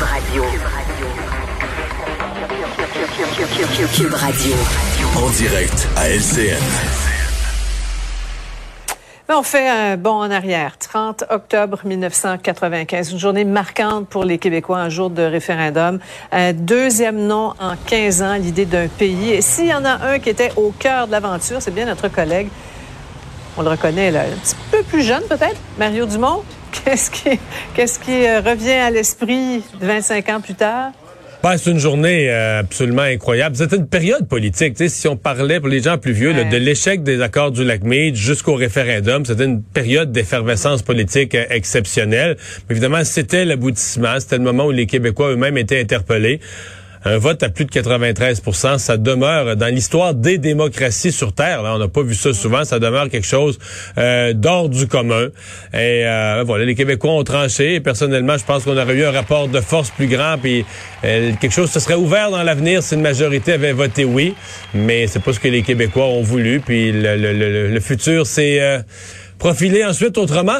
[0.00, 0.44] Cube Radio.
[3.94, 4.54] Cube Radio.
[5.14, 6.56] En direct à LCN.
[9.28, 10.78] Ben, on fait un bond en arrière.
[10.78, 15.98] 30 octobre 1995, une journée marquante pour les Québécois, un jour de référendum.
[16.32, 19.32] Un deuxième nom en 15 ans, l'idée d'un pays.
[19.32, 22.08] Et s'il y en a un qui était au cœur de l'aventure, c'est bien notre
[22.08, 22.48] collègue,
[23.58, 26.42] on le reconnaît, là, un petit peu plus jeune peut-être, Mario Dumont?
[26.72, 27.38] Qu'est-ce qui,
[27.74, 30.92] qu'est-ce qui euh, revient à l'esprit 25 ans plus tard?
[31.42, 33.56] Ben, c'est une journée euh, absolument incroyable.
[33.56, 34.76] C'était une période politique.
[34.76, 37.64] sais, si on parlait pour les gens plus vieux là, de l'échec des accords du
[37.64, 42.36] lac Mead jusqu'au référendum, c'était une période d'effervescence politique euh, exceptionnelle.
[42.68, 44.20] Mais évidemment, c'était l'aboutissement.
[44.20, 46.40] C'était le moment où les Québécois eux-mêmes étaient interpellés
[47.04, 51.62] un vote à plus de 93% ça demeure dans l'histoire des démocraties sur Terre.
[51.62, 52.64] Là, on n'a pas vu ça souvent.
[52.64, 53.58] Ça demeure quelque chose
[53.98, 55.28] euh, d'ordre du commun.
[55.72, 57.80] Et euh, voilà, les Québécois ont tranché.
[57.80, 60.36] personnellement, je pense qu'on aurait eu un rapport de force plus grand.
[60.38, 60.64] Puis
[61.04, 64.34] euh, quelque chose se serait ouvert dans l'avenir si une majorité avait voté oui.
[64.74, 66.60] Mais c'est pas ce que les Québécois ont voulu.
[66.60, 68.60] Puis le, le, le, futur s'est
[69.38, 70.58] profilé ensuite autrement.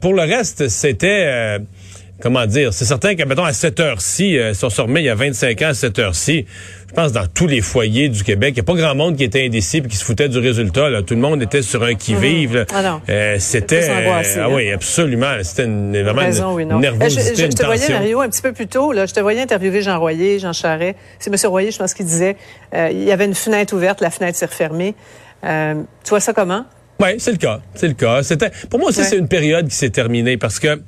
[0.00, 1.58] pour le reste, c'était
[2.20, 5.06] comment dire, c'est certain qu'à mettons à cette heure-ci, euh, si on se remet il
[5.06, 6.46] y a 25 ans à cette heure-ci,
[6.88, 9.24] je pense dans tous les foyers du Québec, il n'y a pas grand monde qui
[9.24, 10.88] était indécis et qui se foutait du résultat.
[10.88, 11.02] Là.
[11.02, 12.64] Tout le monde était sur un qui-vive.
[12.72, 15.32] Ah euh, c'était euh, ah oui, absolument.
[15.42, 18.52] C'était une, vraiment Raison, une, oui, nervosité, je, je, te voyais Mario un petit peu
[18.52, 18.92] plus tôt.
[18.92, 20.96] Là, je te voyais interviewer Jean Royer, Jean Charret.
[21.18, 21.50] C'est M.
[21.50, 22.36] Royer, je pense qu'il disait,
[22.74, 24.94] euh, il y avait une fenêtre ouverte, la fenêtre s'est refermée.
[25.44, 26.64] Euh, tu vois ça comment?
[27.00, 27.60] Oui, c'est le cas.
[27.74, 28.22] C'est le cas.
[28.22, 30.80] C'était, pour moi aussi, c'est une période qui s'est terminée parce que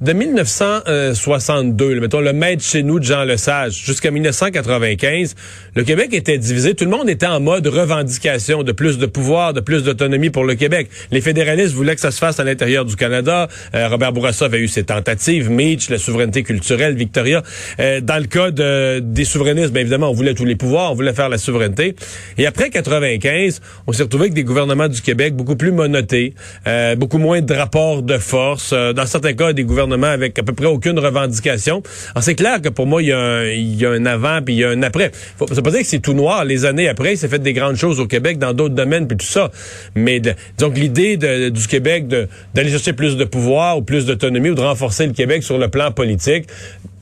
[0.00, 5.34] de 1962, mettons le maître chez nous de Jean Lesage, jusqu'à 1995,
[5.74, 6.74] le Québec était divisé.
[6.74, 10.44] Tout le monde était en mode revendication de plus de pouvoir, de plus d'autonomie pour
[10.44, 10.88] le Québec.
[11.10, 13.48] Les fédéralistes voulaient que ça se fasse à l'intérieur du Canada.
[13.74, 15.50] Euh, Robert Bourassa avait eu ses tentatives.
[15.50, 17.42] Mitch, la souveraineté culturelle, Victoria.
[17.80, 20.94] Euh, dans le cas de, des souverainistes, bien évidemment, on voulait tous les pouvoirs, on
[20.94, 21.96] voulait faire la souveraineté.
[22.36, 26.34] Et après 95, on s'est retrouvé avec des gouvernements du Québec beaucoup plus monotés,
[26.68, 28.72] euh, beaucoup moins de rapports de force.
[28.72, 31.82] dans certains cas, des gouvernements avec à peu près aucune revendication.
[32.14, 34.64] Alors c'est clair que pour moi, il y, a un, a avant puis il y
[34.64, 35.10] a un après.
[35.36, 36.44] Faut, ça veut pas dire que c'est tout noir.
[36.44, 39.16] Les années après, il s'est fait des grandes choses au Québec dans d'autres domaines puis
[39.16, 39.50] tout ça.
[39.94, 40.20] Mais
[40.58, 42.06] donc l'idée du Québec
[42.54, 45.68] d'aller chercher plus de pouvoir ou plus d'autonomie ou de renforcer le Québec sur le
[45.68, 46.46] plan politique,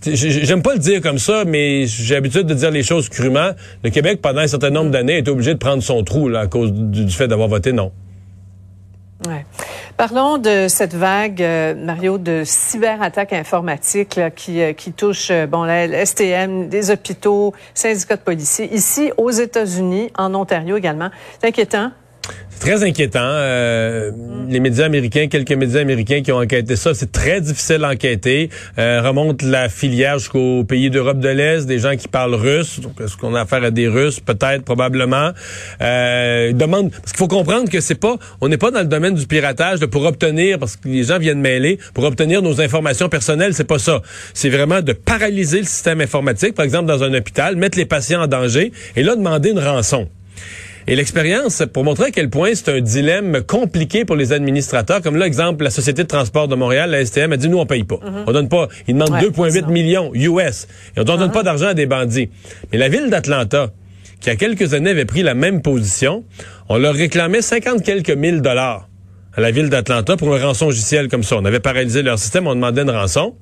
[0.02, 3.50] J'aime pas le dire comme ça, mais j'ai l'habitude de dire les choses crûment.
[3.82, 6.46] Le Québec, pendant un certain nombre d'années, est obligé de prendre son trou là, à
[6.46, 7.90] cause du fait d'avoir voté non.
[9.96, 15.62] Parlons de cette vague, euh, Mario, de cyberattaques informatiques qui, euh, qui touche euh, bon,
[15.62, 21.08] la STM, des hôpitaux, syndicats de policiers, ici aux États-Unis, en Ontario également.
[21.40, 21.92] C'est inquiétant.
[22.50, 23.20] C'est très inquiétant.
[23.22, 24.10] Euh,
[24.48, 28.48] les médias américains, quelques médias américains qui ont enquêté ça, c'est très difficile à enquêter.
[28.78, 32.80] Euh, remonte la filière jusqu'aux pays d'Europe de l'Est, des gens qui parlent russe.
[32.80, 34.20] Donc, est-ce qu'on a affaire à des Russes?
[34.20, 35.32] Peut-être, probablement.
[35.82, 39.14] Euh, demande, parce qu'il faut comprendre que c'est pas, on n'est pas dans le domaine
[39.14, 43.10] du piratage de pour obtenir, parce que les gens viennent mêler, pour obtenir nos informations
[43.10, 44.00] personnelles, c'est pas ça.
[44.32, 48.22] C'est vraiment de paralyser le système informatique, par exemple dans un hôpital, mettre les patients
[48.22, 50.08] en danger, et là demander une rançon.
[50.88, 55.16] Et l'expérience, pour montrer à quel point c'est un dilemme compliqué pour les administrateurs, comme
[55.16, 57.82] là, exemple, la Société de transport de Montréal, la STM, a dit, nous, on paye
[57.82, 57.96] pas.
[57.96, 58.24] Mhm.
[58.28, 60.68] On donne pas, ils demandent 2,8 millions US.
[60.96, 61.32] Et on ne donne uh-huh.
[61.32, 62.30] pas d'argent à des bandits.
[62.70, 63.72] Mais la ville d'Atlanta,
[64.20, 66.24] qui a quelques années avait pris la même position,
[66.68, 68.88] on leur réclamait 50 quelques mille dollars
[69.34, 71.36] à la ville d'Atlanta pour un rançon logiciel comme ça.
[71.36, 73.34] On avait paralysé leur système, on demandait une rançon.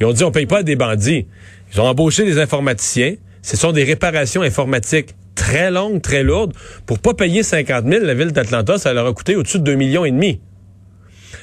[0.00, 1.28] Et on dit, on paye pas à des bandits.
[1.72, 3.14] Ils ont embauché des informaticiens.
[3.42, 6.52] Ce sont des réparations informatiques très longue, très lourde.
[6.86, 9.74] Pour pas payer 50 000, la ville d'Atlanta, ça leur a coûté au-dessus de 2
[9.74, 10.40] millions et demi.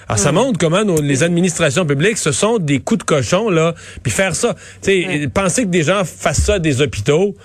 [0.08, 3.74] Alors, ça montre comment les administrations publiques, ce sont des coups de cochon, là.
[4.04, 7.36] Puis faire ça, tu sais, penser que des gens fassent ça à des hôpitaux,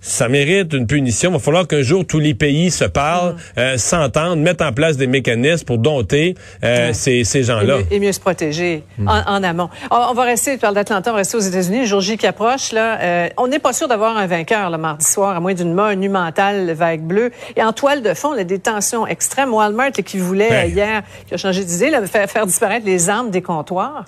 [0.00, 1.30] ça mérite une punition.
[1.30, 3.58] Il va falloir qu'un jour tous les pays se parlent, mm.
[3.58, 6.34] euh, s'entendent, mettent en place des mécanismes pour dompter
[6.64, 7.78] euh, ces, ces gens-là.
[7.90, 9.08] Et, mieux se protéger mm.
[9.08, 9.68] en, amont.
[9.90, 11.80] On, va rester, tu parles d'Atlanta, on va rester aux États-Unis.
[11.80, 14.78] Le jour J qui approche, là, euh, on n'est pas sûr d'avoir un vainqueur le
[14.78, 17.30] mardi soir, à moins d'une monumentale vague bleue.
[17.56, 19.52] Et en toile de fond, a des tensions extrêmes.
[19.52, 24.04] Walmart qui voulait hier, qui a changé d'idée, faire, faire disparaître les armes des comptoirs.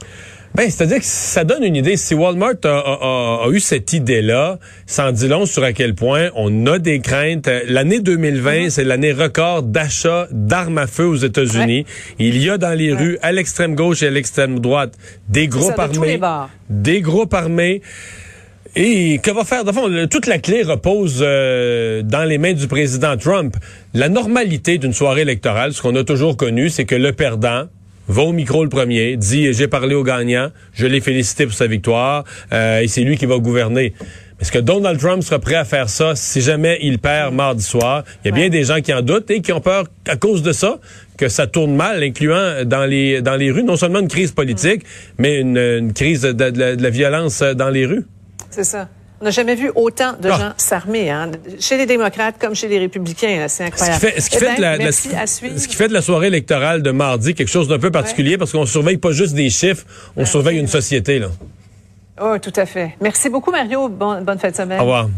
[0.54, 1.96] Ben, c'est-à-dire que ça donne une idée.
[1.96, 6.66] Si Walmart a, eu cette idée-là, ça en dit long sur à quel point on
[6.66, 7.48] a des craintes.
[7.68, 8.70] L'année 2020, mm-hmm.
[8.70, 11.86] c'est l'année record d'achat d'armes à feu aux États-Unis.
[12.18, 15.78] Il y a dans les rues, à l'extrême gauche et à l'extrême droite, des groupes
[15.78, 16.20] armés.
[16.68, 17.80] Des groupes armés.
[18.76, 19.64] Et que va faire?
[19.64, 23.56] De fond, toute la clé repose euh, dans les mains du président Trump.
[23.94, 27.66] La normalité d'une soirée électorale, ce qu'on a toujours connu, c'est que le perdant
[28.08, 31.66] va au micro le premier, dit j'ai parlé au gagnant, je l'ai félicité pour sa
[31.66, 33.94] victoire, euh, et c'est lui qui va gouverner.
[34.40, 38.02] Est-ce que Donald Trump sera prêt à faire ça si jamais il perd mardi soir?
[38.24, 40.42] Il y a bien des gens qui en doutent et qui ont peur, à cause
[40.42, 40.80] de ça,
[41.16, 44.82] que ça tourne mal, incluant dans les, dans les rues, non seulement une crise politique,
[45.16, 48.04] mais une, crise de, la violence dans les rues.
[48.50, 48.88] C'est ça.
[49.22, 50.36] On n'a jamais vu autant de ah.
[50.36, 51.30] gens s'armer, hein,
[51.60, 53.46] chez les démocrates comme chez les républicains.
[53.46, 54.00] C'est incroyable.
[54.18, 58.50] Ce qui, fait, de la, soirée électorale de mardi quelque chose d'un peu particulier parce
[58.50, 59.84] qu'on surveille pas juste des chiffres,
[60.16, 61.20] on ben surveille une société.
[61.20, 61.28] Là.
[62.20, 62.96] Oh, tout à fait.
[63.00, 63.88] Merci beaucoup, Mario.
[63.88, 64.80] bonne fin de semaine.
[64.80, 65.08] Au revoir.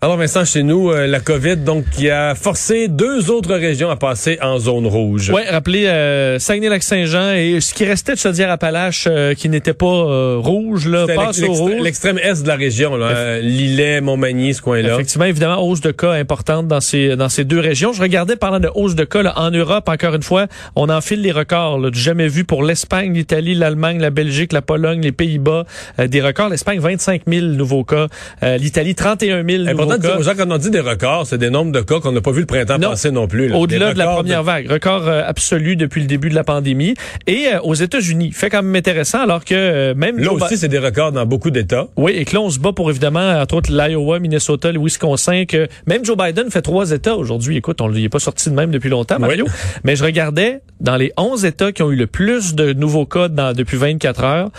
[0.00, 3.96] Alors Vincent, chez nous, euh, la COVID, donc, qui a forcé deux autres régions à
[3.96, 5.32] passer en zone rouge.
[5.34, 10.36] Oui, rappelez euh, Saguenay-Lac-Saint-Jean et ce qui restait de Chaudière-Appalaches euh, qui n'était pas euh,
[10.38, 11.72] rouge, là, passe au rouge.
[11.82, 14.94] L'extrême est de la région, là, Lillet, Montmagny, ce coin-là.
[14.94, 17.92] Effectivement, évidemment, hausse de cas importante dans ces dans ces deux régions.
[17.92, 20.46] Je regardais parlant de hausse de cas là, en Europe, encore une fois,
[20.76, 25.00] on enfile les records, là, jamais vu pour l'Espagne, l'Italie, l'Allemagne, la Belgique, la Pologne,
[25.00, 25.64] les Pays-Bas,
[25.98, 26.50] des records.
[26.50, 28.06] L'Espagne, 25 000 nouveaux cas.
[28.42, 31.80] L'Italie, 31 000 nouveaux aux gens, quand on dit des records, c'est des nombres de
[31.80, 33.52] cas qu'on n'a pas vu le printemps passé non plus.
[33.52, 34.70] Au-delà de la première vague.
[34.70, 36.94] Record euh, absolu depuis le début de la pandémie.
[37.26, 40.18] Et euh, aux États-Unis, fait quand même intéressant, alors que euh, même...
[40.18, 41.88] Là aussi, c'est des records dans beaucoup d'États.
[41.96, 45.44] Oui, et que là, on se bat pour, évidemment, entre autres, l'Iowa, Minnesota, le Wisconsin,
[45.46, 47.56] que même Joe Biden fait trois États aujourd'hui.
[47.56, 49.46] Écoute, on n'est pas sorti de même depuis longtemps, Mario.
[49.84, 53.28] Mais je regardais, dans les 11 États qui ont eu le plus de nouveaux cas
[53.28, 54.50] dans, depuis 24 heures,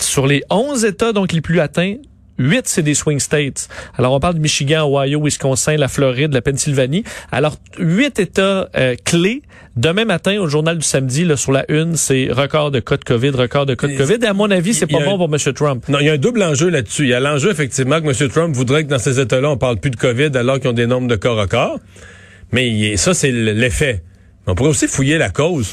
[0.00, 1.96] sur les 11 États donc les plus atteints,
[2.38, 3.68] Huit, c'est des swing states.
[3.96, 7.04] Alors, on parle de Michigan, Ohio, Wisconsin, la Floride, la Pennsylvanie.
[7.32, 9.42] Alors, huit États euh, clés.
[9.76, 13.04] Demain matin, au journal du samedi, là, sur la une, c'est record de cas de
[13.04, 14.18] COVID, record de cas de COVID.
[14.22, 15.52] Et à mon avis, c'est pas bon pour M.
[15.54, 15.84] Trump.
[15.88, 17.04] Non, il y a un double enjeu là-dessus.
[17.04, 18.28] Il y a l'enjeu, effectivement, que M.
[18.28, 20.86] Trump voudrait que dans ces États-là, on parle plus de COVID alors qu'ils ont des
[20.86, 21.78] nombres de cas records.
[22.50, 24.02] Mais ça, c'est l'effet.
[24.46, 25.70] On pourrait aussi fouiller la cause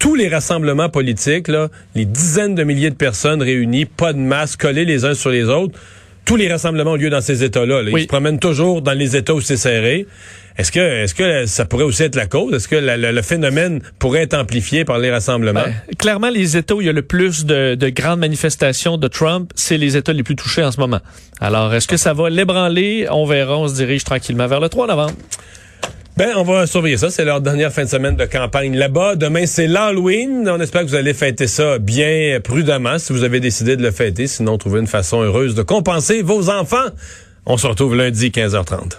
[0.00, 4.62] tous les rassemblements politiques, là, les dizaines de milliers de personnes réunies, pas de masque,
[4.62, 5.78] collés les uns sur les autres,
[6.30, 7.82] tous les rassemblements ont lieu dans ces États-là.
[7.82, 10.06] Ils se promènent toujours dans les États où c'est serré.
[10.56, 12.54] Est-ce que, est-ce que ça pourrait aussi être la cause?
[12.54, 15.64] Est-ce que le phénomène pourrait être amplifié par les rassemblements?
[15.64, 19.50] Ben, clairement, les États où il y a le plus de, grandes manifestations de Trump,
[19.56, 21.00] c'est les États les plus touchés en ce moment.
[21.40, 23.08] Alors, est-ce que ça va l'ébranler?
[23.10, 23.58] On verra.
[23.58, 25.14] On se dirige tranquillement vers le 3 novembre.
[26.20, 27.08] Ben, on va surveiller ça.
[27.08, 29.16] C'est leur dernière fin de semaine de campagne là-bas.
[29.16, 30.46] Demain, c'est l'Halloween.
[30.50, 33.90] On espère que vous allez fêter ça bien prudemment si vous avez décidé de le
[33.90, 34.26] fêter.
[34.26, 36.90] Sinon, trouver une façon heureuse de compenser vos enfants.
[37.46, 38.98] On se retrouve lundi 15h30.